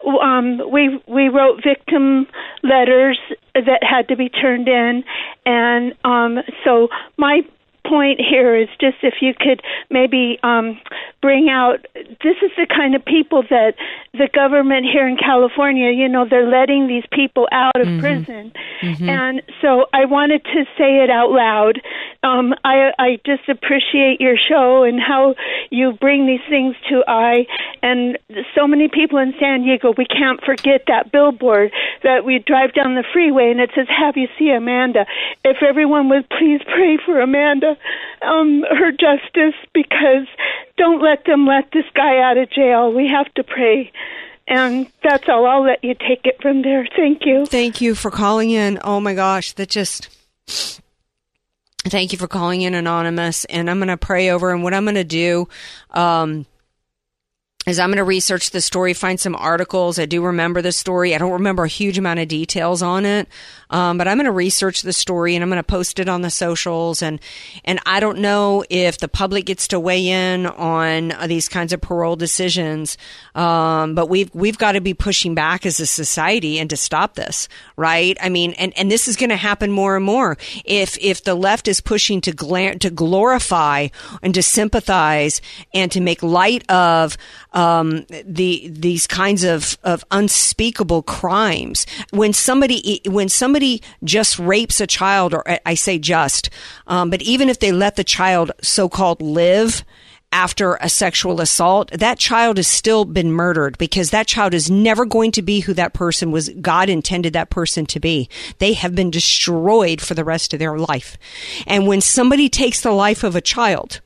[0.07, 2.27] um, we we wrote victim
[2.63, 3.19] letters
[3.53, 5.03] that had to be turned in,
[5.45, 7.41] and um, so my
[7.87, 10.79] point here is just if you could maybe um,
[11.21, 13.73] bring out this is the kind of people that
[14.13, 18.51] the government here in California, you know, they're letting these people out of prison,
[19.09, 21.81] and so I wanted to say it out loud.
[22.23, 25.35] Um, I I just appreciate your show and how
[25.69, 27.47] you bring these things to eye,
[27.81, 28.17] and
[28.55, 31.71] so many people in San Diego, we can't forget that billboard
[32.03, 35.05] that we drive down the freeway and it says, "Have you see Amanda?"
[35.43, 37.70] If everyone would please pray for Amanda,
[38.21, 40.27] um, her justice, because
[40.77, 42.93] don't let them let this guy out of jail.
[42.93, 43.91] We have to pray.
[44.47, 45.45] And that's all.
[45.45, 46.87] I'll let you take it from there.
[46.95, 47.45] Thank you.
[47.45, 48.79] Thank you for calling in.
[48.83, 50.09] Oh my gosh, that just.
[51.85, 53.45] Thank you for calling in, Anonymous.
[53.45, 54.51] And I'm going to pray over.
[54.51, 55.47] And what I'm going to do
[55.91, 56.45] um,
[57.65, 59.97] is I'm going to research the story, find some articles.
[59.97, 61.15] I do remember the story.
[61.15, 63.27] I don't remember a huge amount of details on it,
[63.71, 66.21] um, but I'm going to research the story and I'm going to post it on
[66.21, 67.01] the socials.
[67.01, 67.19] And
[67.65, 71.73] and I don't know if the public gets to weigh in on uh, these kinds
[71.73, 72.97] of parole decisions,
[73.33, 77.15] um, but we've we've got to be pushing back as a society and to stop
[77.15, 78.17] this, right?
[78.21, 81.35] I mean, and and this is going to happen more and more if if the
[81.35, 83.87] left is pushing to gla- to glorify
[84.21, 85.41] and to sympathize
[85.73, 87.17] and to make light of
[87.53, 91.85] um, the these kinds of, of unspeakable crimes.
[92.11, 93.60] When somebody when somebody
[94.03, 96.49] just rapes a child, or I say just,
[96.87, 99.83] um, but even if they let the child so called live
[100.31, 105.05] after a sexual assault, that child has still been murdered because that child is never
[105.05, 108.29] going to be who that person was God intended that person to be.
[108.59, 111.17] They have been destroyed for the rest of their life.
[111.67, 113.99] And when somebody takes the life of a child,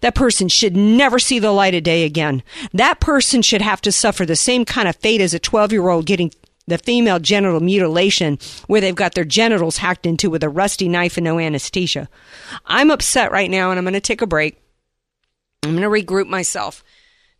[0.00, 2.42] that person should never see the light of day again.
[2.72, 5.88] That person should have to suffer the same kind of fate as a 12 year
[5.88, 6.32] old getting
[6.66, 11.16] the female genital mutilation where they've got their genitals hacked into with a rusty knife
[11.16, 12.08] and no anesthesia.
[12.64, 14.60] I'm upset right now and I'm going to take a break.
[15.62, 16.84] I'm going to regroup myself.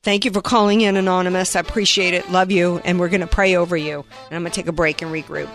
[0.02, 1.56] Thank you for calling in, Anonymous.
[1.56, 2.30] I appreciate it.
[2.30, 2.78] Love you.
[2.84, 4.04] And we're going to pray over you.
[4.26, 5.48] And I'm going to take a break and regroup.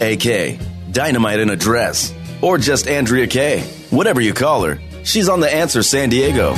[0.00, 0.60] AK,
[0.92, 3.60] Dynamite in a Dress, or just Andrea Kaye.
[3.90, 6.54] Whatever you call her, she's on The Answer San Diego.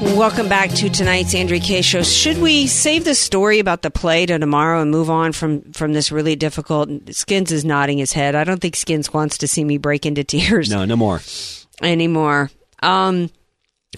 [0.00, 2.02] Welcome back to tonight's Andrea Kaye show.
[2.02, 5.92] Should we save the story about the play to tomorrow and move on from from
[5.92, 6.88] this really difficult?
[7.14, 8.34] Skins is nodding his head.
[8.34, 11.20] I don't think Skins wants to see me break into tears No, no more.
[11.82, 12.50] anymore.
[12.82, 13.30] Um,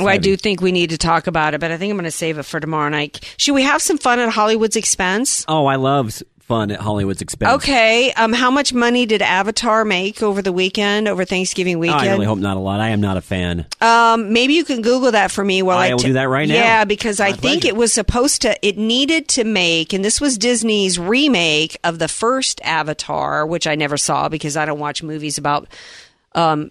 [0.00, 2.04] well, I do think we need to talk about it, but I think I'm going
[2.04, 3.20] to save it for tomorrow night.
[3.36, 5.44] Should we have some fun at Hollywood's expense?
[5.46, 7.62] Oh, I love fun at Hollywood's expense.
[7.62, 8.12] Okay.
[8.12, 12.00] Um, how much money did Avatar make over the weekend, over Thanksgiving weekend?
[12.00, 12.80] I really hope not a lot.
[12.80, 13.66] I am not a fan.
[13.80, 16.28] Um, maybe you can Google that for me while I, I will t- do that
[16.28, 16.54] right now.
[16.54, 18.66] Yeah, because I My think it was supposed to.
[18.66, 23.74] It needed to make, and this was Disney's remake of the first Avatar, which I
[23.74, 25.68] never saw because I don't watch movies about
[26.34, 26.70] um,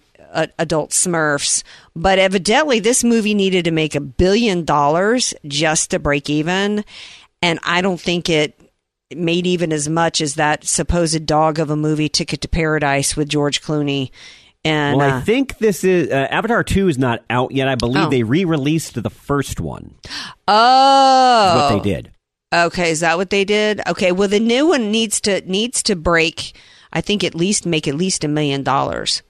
[0.58, 1.62] adult Smurfs.
[1.96, 6.84] But evidently, this movie needed to make a billion dollars just to break even,
[7.40, 8.58] and I don't think it
[9.16, 13.28] made even as much as that supposed dog of a movie Ticket to Paradise with
[13.28, 14.10] George Clooney.
[14.64, 17.66] And well, uh, I think this is uh, Avatar Two is not out yet.
[17.68, 18.10] I believe Oh.
[18.10, 19.94] they re-released the first one.
[20.46, 22.12] oh, what they did.
[22.54, 23.80] Okay, is that what they did?
[23.88, 26.54] Okay, well the new one needs to needs to break.
[26.92, 29.22] I think at least make at least a million dollars.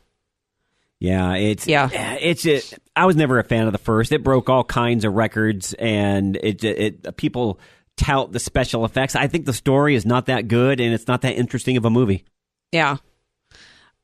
[0.98, 1.88] Yeah, it's Yeah.
[2.20, 2.74] it's it.
[2.94, 4.12] I was never a fan of the first.
[4.12, 7.58] It broke all kinds of records, and it it people
[7.96, 9.14] tout the special effects.
[9.16, 11.90] I think the story is not that good, and it's not that interesting of a
[11.90, 12.24] movie.
[12.72, 12.96] Yeah.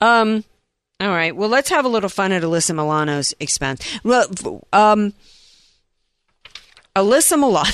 [0.01, 0.45] Um.
[1.01, 1.35] All right.
[1.35, 3.87] Well, let's have a little fun at Alyssa Milano's expense.
[4.03, 4.27] Well,
[4.73, 5.13] um,
[6.97, 7.71] Alyssa Milano.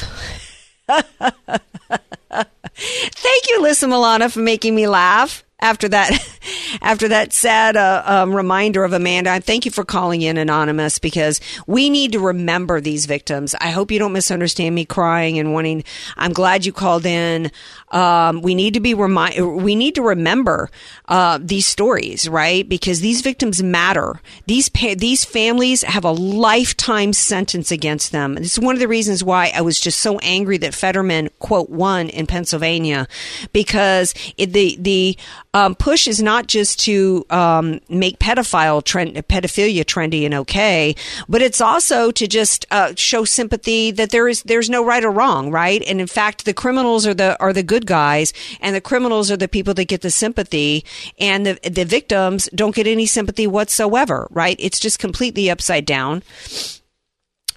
[2.77, 6.13] Thank you, Alyssa Milano, for making me laugh after that.
[6.83, 10.99] After that sad uh, um, reminder of Amanda, and thank you for calling in anonymous
[10.99, 13.55] because we need to remember these victims.
[13.61, 15.85] I hope you don't misunderstand me crying and wanting.
[16.17, 17.51] I'm glad you called in.
[17.91, 19.63] Um, we need to be remind.
[19.63, 20.69] We need to remember
[21.07, 22.69] uh, these stories, right?
[22.69, 24.21] Because these victims matter.
[24.47, 28.37] These pa- these families have a lifetime sentence against them.
[28.37, 32.09] Is one of the reasons why I was just so angry that Fetterman quote won
[32.09, 33.07] in Pennsylvania
[33.53, 35.17] because it, the the
[35.55, 40.97] um, push is not just to um, make pedophile trend pedophilia trendy and okay,
[41.29, 45.13] but it's also to just uh, show sympathy that there is there's no right or
[45.13, 45.83] wrong, right?
[45.87, 49.37] And in fact, the criminals are the are the good guys, and the criminals are
[49.37, 50.85] the people that get the sympathy,
[51.19, 54.57] and the the victims don't get any sympathy whatsoever, right?
[54.59, 56.25] It's just completely upside down.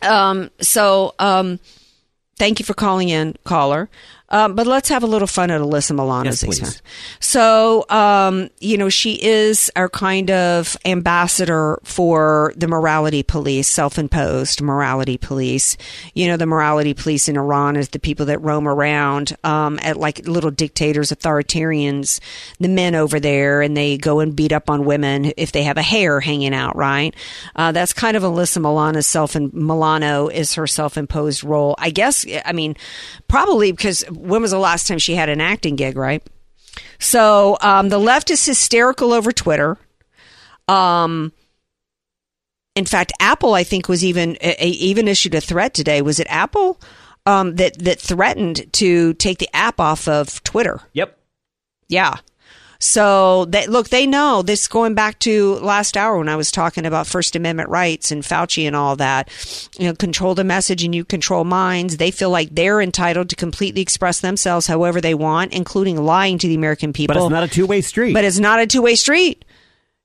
[0.03, 0.51] Um.
[0.61, 1.59] So, um,
[2.37, 3.89] thank you for calling in, caller.
[4.29, 6.81] Um, but let's have a little fun at Alyssa Milano's Yes, expense.
[7.21, 14.61] So, um, you know, she is our kind of ambassador for the morality police, self-imposed
[14.61, 15.77] morality police.
[16.13, 19.97] You know, the morality police in Iran is the people that roam around um, at
[19.97, 22.19] like little dictators, authoritarians,
[22.59, 25.77] the men over there, and they go and beat up on women if they have
[25.77, 26.75] a hair hanging out.
[26.75, 27.15] Right?
[27.55, 29.35] Uh, that's kind of Alyssa Milano's self.
[29.35, 31.75] And Milano is her self-imposed role.
[31.77, 32.25] I guess.
[32.43, 32.75] I mean,
[33.29, 35.97] probably because when was the last time she had an acting gig?
[35.97, 36.23] Right?
[36.99, 39.77] So um, the left is hysterical over Twitter.
[40.67, 41.31] Um,
[42.75, 46.01] in fact, Apple, I think, was even a, even issued a threat today.
[46.01, 46.79] Was it Apple
[47.25, 50.81] um, that that threatened to take the app off of Twitter?
[50.93, 51.17] Yep.
[51.89, 52.17] Yeah.
[52.79, 56.85] So they look, they know this going back to last hour when I was talking
[56.85, 59.29] about First Amendment rights and Fauci and all that.
[59.79, 61.97] You know, control the message and you control minds.
[61.97, 66.47] They feel like they're entitled to completely express themselves however they want, including lying to
[66.47, 67.13] the American people.
[67.13, 68.13] But it's not a two way street.
[68.13, 69.43] But it's not a two way street.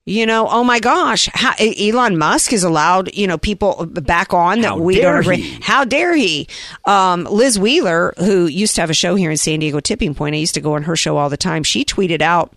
[0.04, 4.62] You know, oh my gosh, how, Elon Musk has allowed, you know, people back on
[4.62, 5.42] that How we don't agree.
[5.42, 5.60] he.
[5.62, 6.48] How dare he?
[6.86, 10.34] Um, Liz Wheeler, who used to have a show here in San Diego Tipping Point,
[10.34, 11.62] I used to go on her show all the time.
[11.62, 12.52] She tweeted out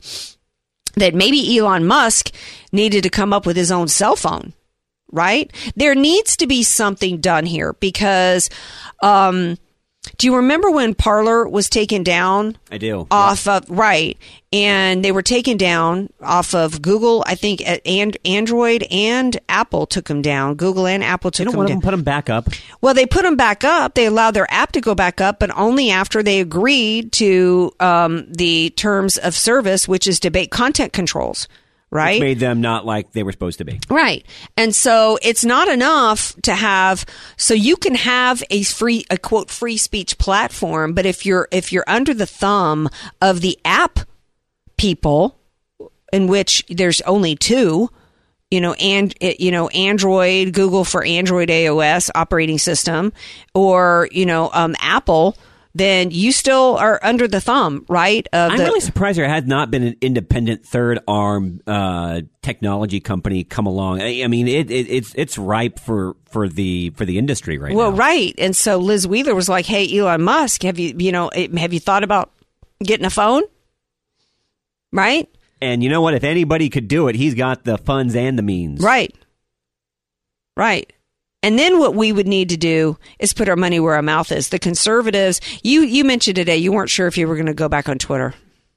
[0.95, 2.31] that maybe Elon Musk
[2.71, 4.53] needed to come up with his own cell phone,
[5.11, 5.51] right?
[5.75, 8.49] There needs to be something done here because,
[9.03, 9.59] um,
[10.17, 12.57] do you remember when Parler was taken down?
[12.71, 13.07] I do.
[13.11, 14.17] off of right
[14.53, 20.05] and they were taken down off of google i think and android and apple took
[20.05, 22.03] them down google and apple took You know, them one of down them put them
[22.03, 22.47] back up.
[22.81, 25.49] well they put them back up they allowed their app to go back up but
[25.57, 31.47] only after they agreed to um, the terms of service which is debate content controls
[31.95, 33.79] right Which made them not like they were supposed to be.
[33.89, 34.25] Right.
[34.57, 37.05] And so it's not enough to have
[37.37, 41.71] so you can have a free a quote free speech platform, but if you're if
[41.71, 42.89] you're under the thumb
[43.21, 43.99] of the app
[44.77, 45.39] people
[46.11, 47.89] in which there's only two,
[48.51, 53.11] you know, and you know, Android, Google for Android AOS operating system,
[53.53, 55.37] or you know, um, Apple
[55.75, 58.25] then you still are under the thumb, right?
[58.31, 63.43] Of I'm really surprised there has not been an independent third arm uh, technology company
[63.43, 64.01] come along.
[64.01, 67.75] I, I mean, it, it, it's it's ripe for, for the for the industry right
[67.75, 67.97] well, now.
[67.97, 68.33] Well, right.
[68.37, 71.81] And so Liz Wheeler was like, "Hey, Elon Musk, have you you know have you
[71.81, 72.31] thought about
[72.81, 73.43] getting a phone?"
[74.93, 75.29] Right.
[75.61, 76.13] And you know what?
[76.13, 78.81] If anybody could do it, he's got the funds and the means.
[78.81, 79.13] Right.
[80.55, 80.93] Right.
[81.45, 84.31] And then what we would need to do is put our money where our mouth
[84.31, 84.49] is.
[84.49, 87.69] The conservatives, you you mentioned today you weren't sure if you were going to go
[87.69, 88.33] back on Twitter.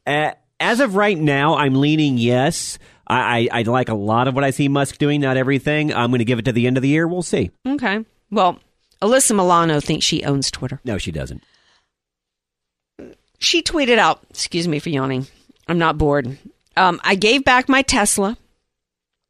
[0.07, 2.79] Uh, as of right now, I'm leaning yes.
[3.07, 5.95] I, I, I like a lot of what I see Musk doing, not everything.
[5.95, 7.09] I'm going to give it to the end of the year.
[7.09, 7.51] We'll see.
[7.67, 8.05] Okay.
[8.31, 8.61] Well,
[9.01, 10.79] Alyssa Milano thinks she owns Twitter.
[10.85, 11.43] No, she doesn't.
[13.39, 15.27] She tweeted out, excuse me for yawning.
[15.69, 16.37] I'm not bored.
[16.77, 18.37] Um, I gave back my Tesla.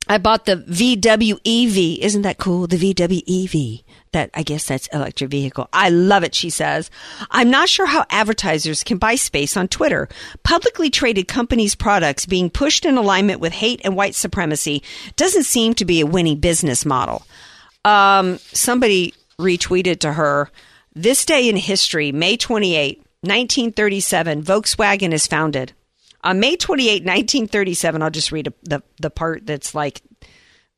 [0.09, 1.99] I bought the VWEV.
[1.99, 2.67] Isn't that cool?
[2.67, 3.85] The VWEV.
[4.13, 5.69] That I guess that's electric vehicle.
[5.73, 6.91] I love it, she says.
[7.31, 10.09] I'm not sure how advertisers can buy space on Twitter.
[10.45, 14.83] Publicly traded companies' products being pushed in alignment with hate and white supremacy
[15.17, 17.27] doesn't seem to be a winning business model.
[17.85, 20.51] Um, somebody retweeted to her
[20.95, 25.73] this day in history, May 28, 1937, Volkswagen is founded.
[26.25, 30.03] On May 28, 1937, I'll just read the, the part that's like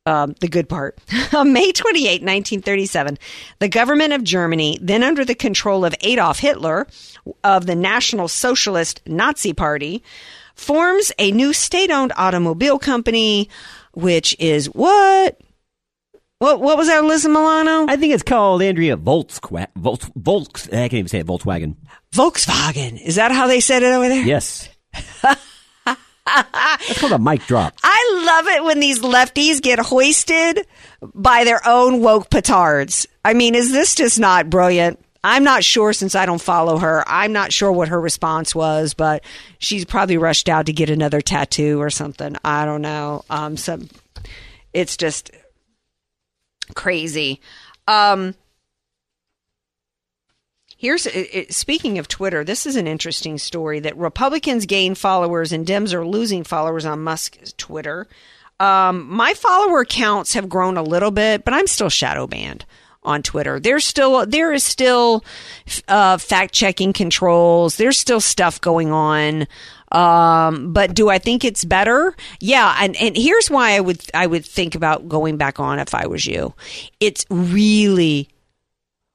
[0.07, 0.99] um, the good part.
[1.35, 3.19] On May 28, 1937,
[3.59, 6.87] the government of Germany, then under the control of Adolf Hitler
[7.45, 10.03] of the National Socialist Nazi Party,
[10.55, 13.49] forms a new state owned automobile company,
[13.93, 15.41] which is what?
[16.39, 17.87] What, what was that, Liz Milano?
[17.87, 19.67] I think it's called Andrea Volkswagen.
[19.77, 21.27] Volks, Volks, I can't even say it.
[21.27, 21.77] Volkswagen.
[22.15, 22.99] Volkswagen.
[22.99, 24.25] Is that how they said it over there?
[24.25, 24.70] Yes.
[26.53, 27.75] That's called a mic drop.
[27.83, 30.67] I love it when these lefties get hoisted
[31.15, 33.07] by their own woke petards.
[33.25, 34.99] I mean, is this just not brilliant?
[35.23, 37.05] I'm not sure since I don't follow her.
[37.07, 39.23] I'm not sure what her response was, but
[39.59, 42.37] she's probably rushed out to get another tattoo or something.
[42.43, 43.25] I don't know.
[43.29, 43.89] Um, some,
[44.73, 45.31] it's just
[46.75, 47.41] crazy.
[47.87, 48.35] Um,
[50.81, 51.07] Here's
[51.55, 52.43] speaking of Twitter.
[52.43, 57.05] This is an interesting story that Republicans gain followers and Dems are losing followers on
[57.05, 58.09] Musk's Twitter.
[58.59, 62.65] Um, my follower counts have grown a little bit, but I'm still shadow banned
[63.03, 63.61] on Twitter.
[63.61, 65.23] There's still there is still
[65.87, 67.77] uh, fact checking controls.
[67.77, 69.49] There's still stuff going on.
[69.93, 72.17] Um, but do I think it's better?
[72.41, 75.95] Yeah, and and here's why I would I would think about going back on if
[75.95, 76.55] I was you.
[77.01, 78.31] It's really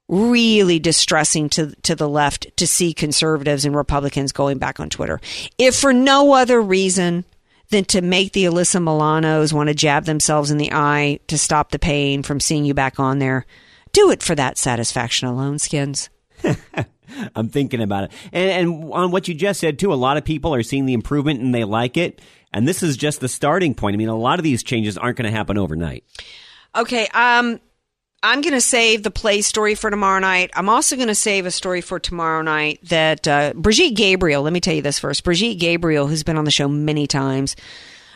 [0.07, 5.19] really distressing to to the left to see conservatives and Republicans going back on Twitter.
[5.57, 7.25] If for no other reason
[7.69, 11.71] than to make the Alyssa Milanos want to jab themselves in the eye to stop
[11.71, 13.45] the pain from seeing you back on there,
[13.91, 16.09] do it for that satisfaction alone, skins.
[17.35, 18.11] I'm thinking about it.
[18.31, 20.93] And, and on what you just said, too, a lot of people are seeing the
[20.93, 22.21] improvement and they like it.
[22.53, 23.95] And this is just the starting point.
[23.95, 26.03] I mean, a lot of these changes aren't going to happen overnight.
[26.75, 27.59] Okay, um
[28.25, 30.49] I'm going to save the play story for tomorrow night.
[30.55, 34.51] I'm also going to save a story for tomorrow night that uh, Brigitte Gabriel, let
[34.51, 35.23] me tell you this first.
[35.23, 37.55] Brigitte Gabriel, who's been on the show many times,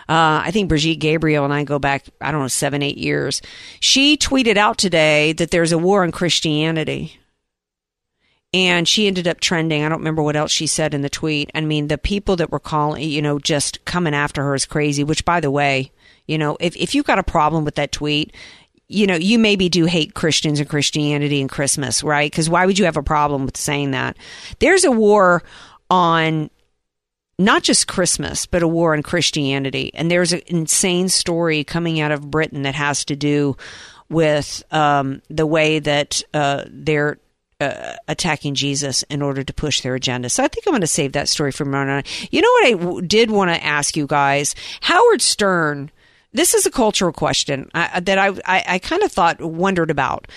[0.10, 3.43] uh, I think Brigitte Gabriel and I go back, I don't know, seven, eight years.
[3.82, 7.20] She tweeted out today that there's a war on Christianity.
[8.51, 9.84] And she ended up trending.
[9.84, 11.51] I don't remember what else she said in the tweet.
[11.53, 15.03] I mean, the people that were calling, you know, just coming after her is crazy,
[15.03, 15.91] which, by the way,
[16.30, 18.36] you know, if, if you've got a problem with that tweet,
[18.90, 22.30] you know, you maybe do hate Christians and Christianity and Christmas, right?
[22.30, 24.18] Because why would you have a problem with saying that?
[24.58, 25.44] There's a war
[25.90, 26.50] on
[27.38, 29.92] not just Christmas, but a war on Christianity.
[29.94, 33.56] And there's an insane story coming out of Britain that has to do
[34.10, 37.20] with um, the way that uh, they're
[37.62, 40.30] uh, attacking Jesus in order to push their agenda.
[40.30, 42.02] So I think I'm going to save that story for tomorrow.
[42.32, 44.56] You know what I w- did want to ask you guys?
[44.82, 45.92] Howard Stern.
[46.32, 50.28] This is a cultural question uh, that I I, I kind of thought wondered about.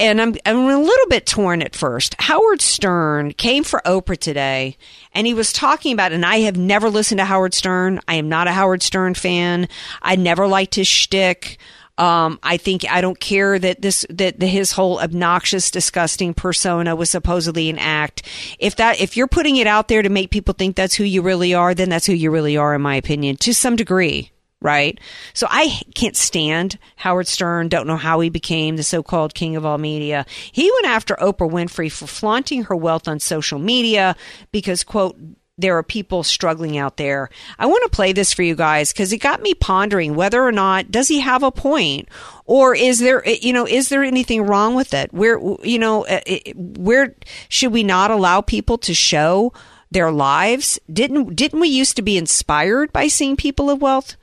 [0.00, 2.14] And I'm I'm a little bit torn at first.
[2.20, 4.76] Howard Stern came for Oprah today,
[5.12, 6.12] and he was talking about.
[6.12, 8.00] And I have never listened to Howard Stern.
[8.06, 9.68] I am not a Howard Stern fan.
[10.00, 11.58] I never liked his shtick.
[11.98, 17.10] Um, I think I don't care that this that his whole obnoxious, disgusting persona was
[17.10, 18.22] supposedly an act.
[18.60, 21.22] If that if you're putting it out there to make people think that's who you
[21.22, 24.30] really are, then that's who you really are, in my opinion, to some degree
[24.60, 24.98] right?
[25.34, 27.68] So I can't stand Howard Stern.
[27.68, 30.26] Don't know how he became the so-called king of all media.
[30.50, 34.16] He went after Oprah Winfrey for flaunting her wealth on social media
[34.50, 35.16] because, quote,
[35.58, 37.30] there are people struggling out there.
[37.58, 40.52] I want to play this for you guys because it got me pondering whether or
[40.52, 42.08] not does he have a point
[42.44, 45.12] or is there eh, you know is there anything wrong with it?
[45.12, 46.20] Where you know uh,
[46.54, 47.16] where
[47.48, 49.52] should we not allow people to show
[49.90, 50.78] their lives?
[50.90, 54.16] Didn't didn't we used to be inspired by seeing people of wealth?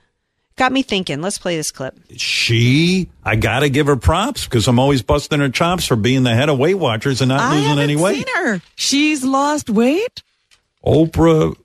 [0.57, 1.21] Got me thinking.
[1.21, 1.99] Let's play this clip.
[2.15, 6.33] She, I gotta give her props because I'm always busting her chops for being the
[6.33, 8.25] head of Weight Watchers and not I losing any weight.
[8.25, 8.61] Seen her.
[8.75, 10.23] She's lost weight.
[10.85, 11.57] Oprah,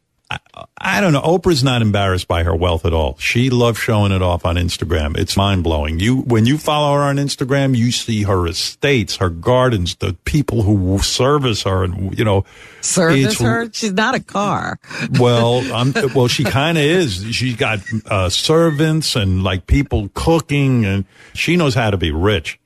[0.78, 1.22] I, don't know.
[1.22, 3.16] Oprah's not embarrassed by her wealth at all.
[3.18, 5.16] She loves showing it off on Instagram.
[5.16, 6.00] It's mind blowing.
[6.00, 10.62] You, when you follow her on Instagram, you see her estates, her gardens, the people
[10.62, 12.44] who service her, and you know,
[12.80, 13.70] Service her.
[13.72, 14.78] She's not a car.
[15.18, 17.24] well, I'm, well, she kind of is.
[17.34, 21.04] She's got uh, servants and like people cooking, and
[21.34, 22.58] she knows how to be rich.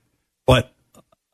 [0.46, 0.72] But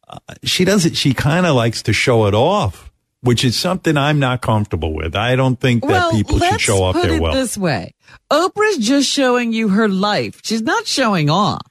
[0.08, 0.94] uh, she doesn't.
[0.96, 2.89] She kind of likes to show it off,
[3.22, 5.14] which is something I'm not comfortable with.
[5.14, 7.34] I don't think that well, people should show off put their it wealth.
[7.34, 7.94] this way:
[8.30, 10.40] Oprah's just showing you her life.
[10.42, 11.62] She's not showing off.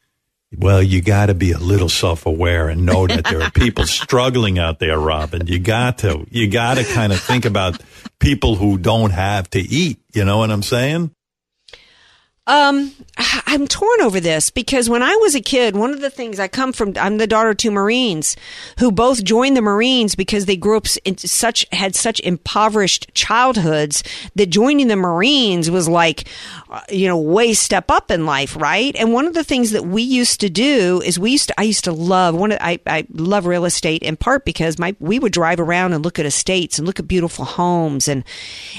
[0.57, 4.57] Well, you got to be a little self-aware and know that there are people struggling
[4.57, 5.45] out there, Robin.
[5.45, 7.79] You got to, you got to kind of think about
[8.19, 9.99] people who don't have to eat.
[10.11, 11.11] You know what I'm saying?
[12.49, 12.95] Um,
[13.45, 16.47] I'm torn over this because when I was a kid, one of the things I
[16.47, 18.35] come from, I'm the daughter of two Marines
[18.79, 24.03] who both joined the Marines because they grew up in such, had such impoverished childhoods
[24.33, 26.27] that joining the Marines was like,
[26.71, 28.95] uh, you know, way step up in life, right?
[28.95, 31.63] And one of the things that we used to do is we used to, I
[31.63, 35.19] used to love one of, I, I love real estate in part because my, we
[35.19, 38.23] would drive around and look at estates and look at beautiful homes and,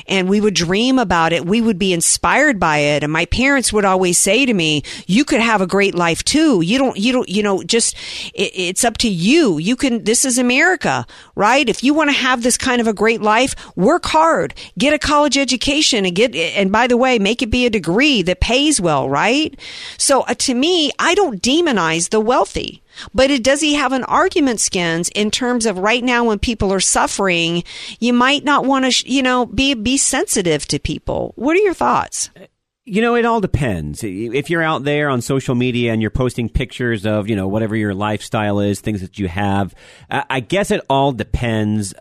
[0.09, 1.47] and we would dream about it.
[1.47, 3.05] We would be inspired by it.
[3.05, 6.61] And my parents would always say to me, you could have a great life too.
[6.63, 7.95] You don't, you don't, you know, just,
[8.35, 9.59] it, it's up to you.
[9.59, 11.69] You can, this is America, right?
[11.69, 14.99] If you want to have this kind of a great life, work hard, get a
[14.99, 18.81] college education and get, and by the way, make it be a degree that pays
[18.81, 19.59] well, right?
[19.99, 22.83] So uh, to me, I don't demonize the wealthy.
[23.15, 26.73] But it, does he have an argument, Skins, in terms of right now when people
[26.73, 27.65] are suffering,
[27.99, 31.33] you might not want to, you know, be be sensitive to people.
[31.37, 32.31] What are your thoughts?
[32.87, 34.03] You know, it all depends.
[34.03, 37.77] If you're out there on social media and you're posting pictures of, you know, whatever
[37.77, 39.75] your lifestyle is, things that you have,
[40.11, 41.95] I guess it all depends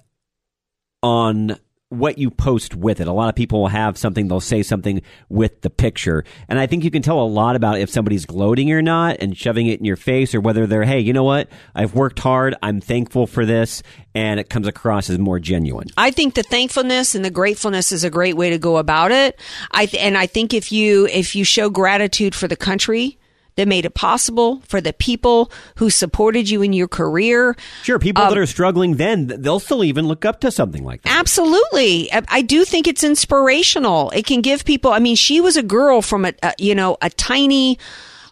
[1.04, 1.58] on
[1.90, 3.08] what you post with it.
[3.08, 6.24] A lot of people will have something, they'll say something with the picture.
[6.48, 9.36] And I think you can tell a lot about if somebody's gloating or not and
[9.36, 11.50] shoving it in your face or whether they're, hey, you know what?
[11.74, 12.56] I've worked hard.
[12.62, 13.82] I'm thankful for this.
[14.14, 15.88] And it comes across as more genuine.
[15.98, 19.40] I think the thankfulness and the gratefulness is a great way to go about it.
[19.72, 23.18] I th- and I think if you if you show gratitude for the country
[23.56, 28.24] that made it possible, for the people who supported you in your career, Sure, people
[28.24, 31.18] that um, are struggling then, they'll still even look up to something like that.
[31.20, 32.12] Absolutely.
[32.14, 34.12] I- I do think it's inspirational.
[34.12, 36.98] It can give people, I mean, she was a girl from a, a you know,
[37.02, 37.78] a tiny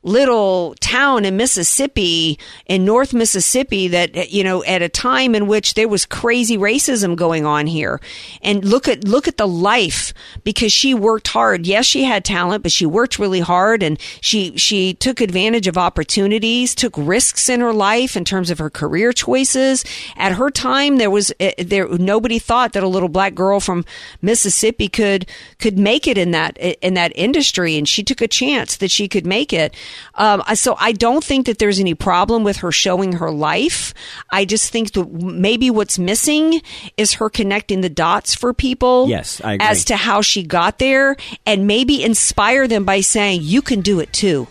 [0.07, 5.73] little town in Mississippi, in North Mississippi, that you know, at a time in which
[5.73, 7.99] there was crazy racism going on here.
[8.41, 11.67] And look at look at the life because she worked hard.
[11.67, 15.77] Yes, she had talent, but she worked really hard, and she she took advantage of
[15.77, 19.83] opportunities, took risks in her life in terms of her career choices.
[20.15, 23.85] At her time, there was eh, there nobody thought that a little black girl from
[24.21, 25.27] Mississippi could
[25.59, 29.07] could make it in that in that industry, and she took a chance that she
[29.07, 29.75] could make it.
[30.15, 33.93] Um, so I don't think that there's any problem with her showing her life.
[34.29, 36.61] I just think that maybe what's missing
[36.97, 39.07] is her connecting the dots for people.
[39.07, 39.41] Yes.
[39.43, 43.99] As to how she got there, and maybe inspire them by saying, "You can do
[43.99, 44.47] it too."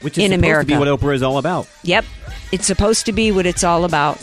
[0.00, 0.70] Which is in supposed America.
[0.70, 1.68] to be what Oprah is all about.
[1.82, 2.04] Yep.
[2.52, 4.18] It's supposed to be what it's all about.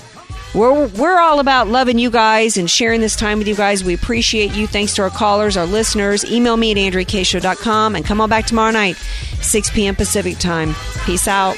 [0.55, 3.83] We're, we're all about loving you guys and sharing this time with you guys.
[3.83, 4.65] We appreciate you.
[4.65, 6.25] Thanks to our callers, our listeners.
[6.25, 8.95] Email me at AndreaKayeShow.com and come on back tomorrow night,
[9.41, 9.95] 6 p.m.
[9.95, 10.73] Pacific time.
[11.05, 11.57] Peace out.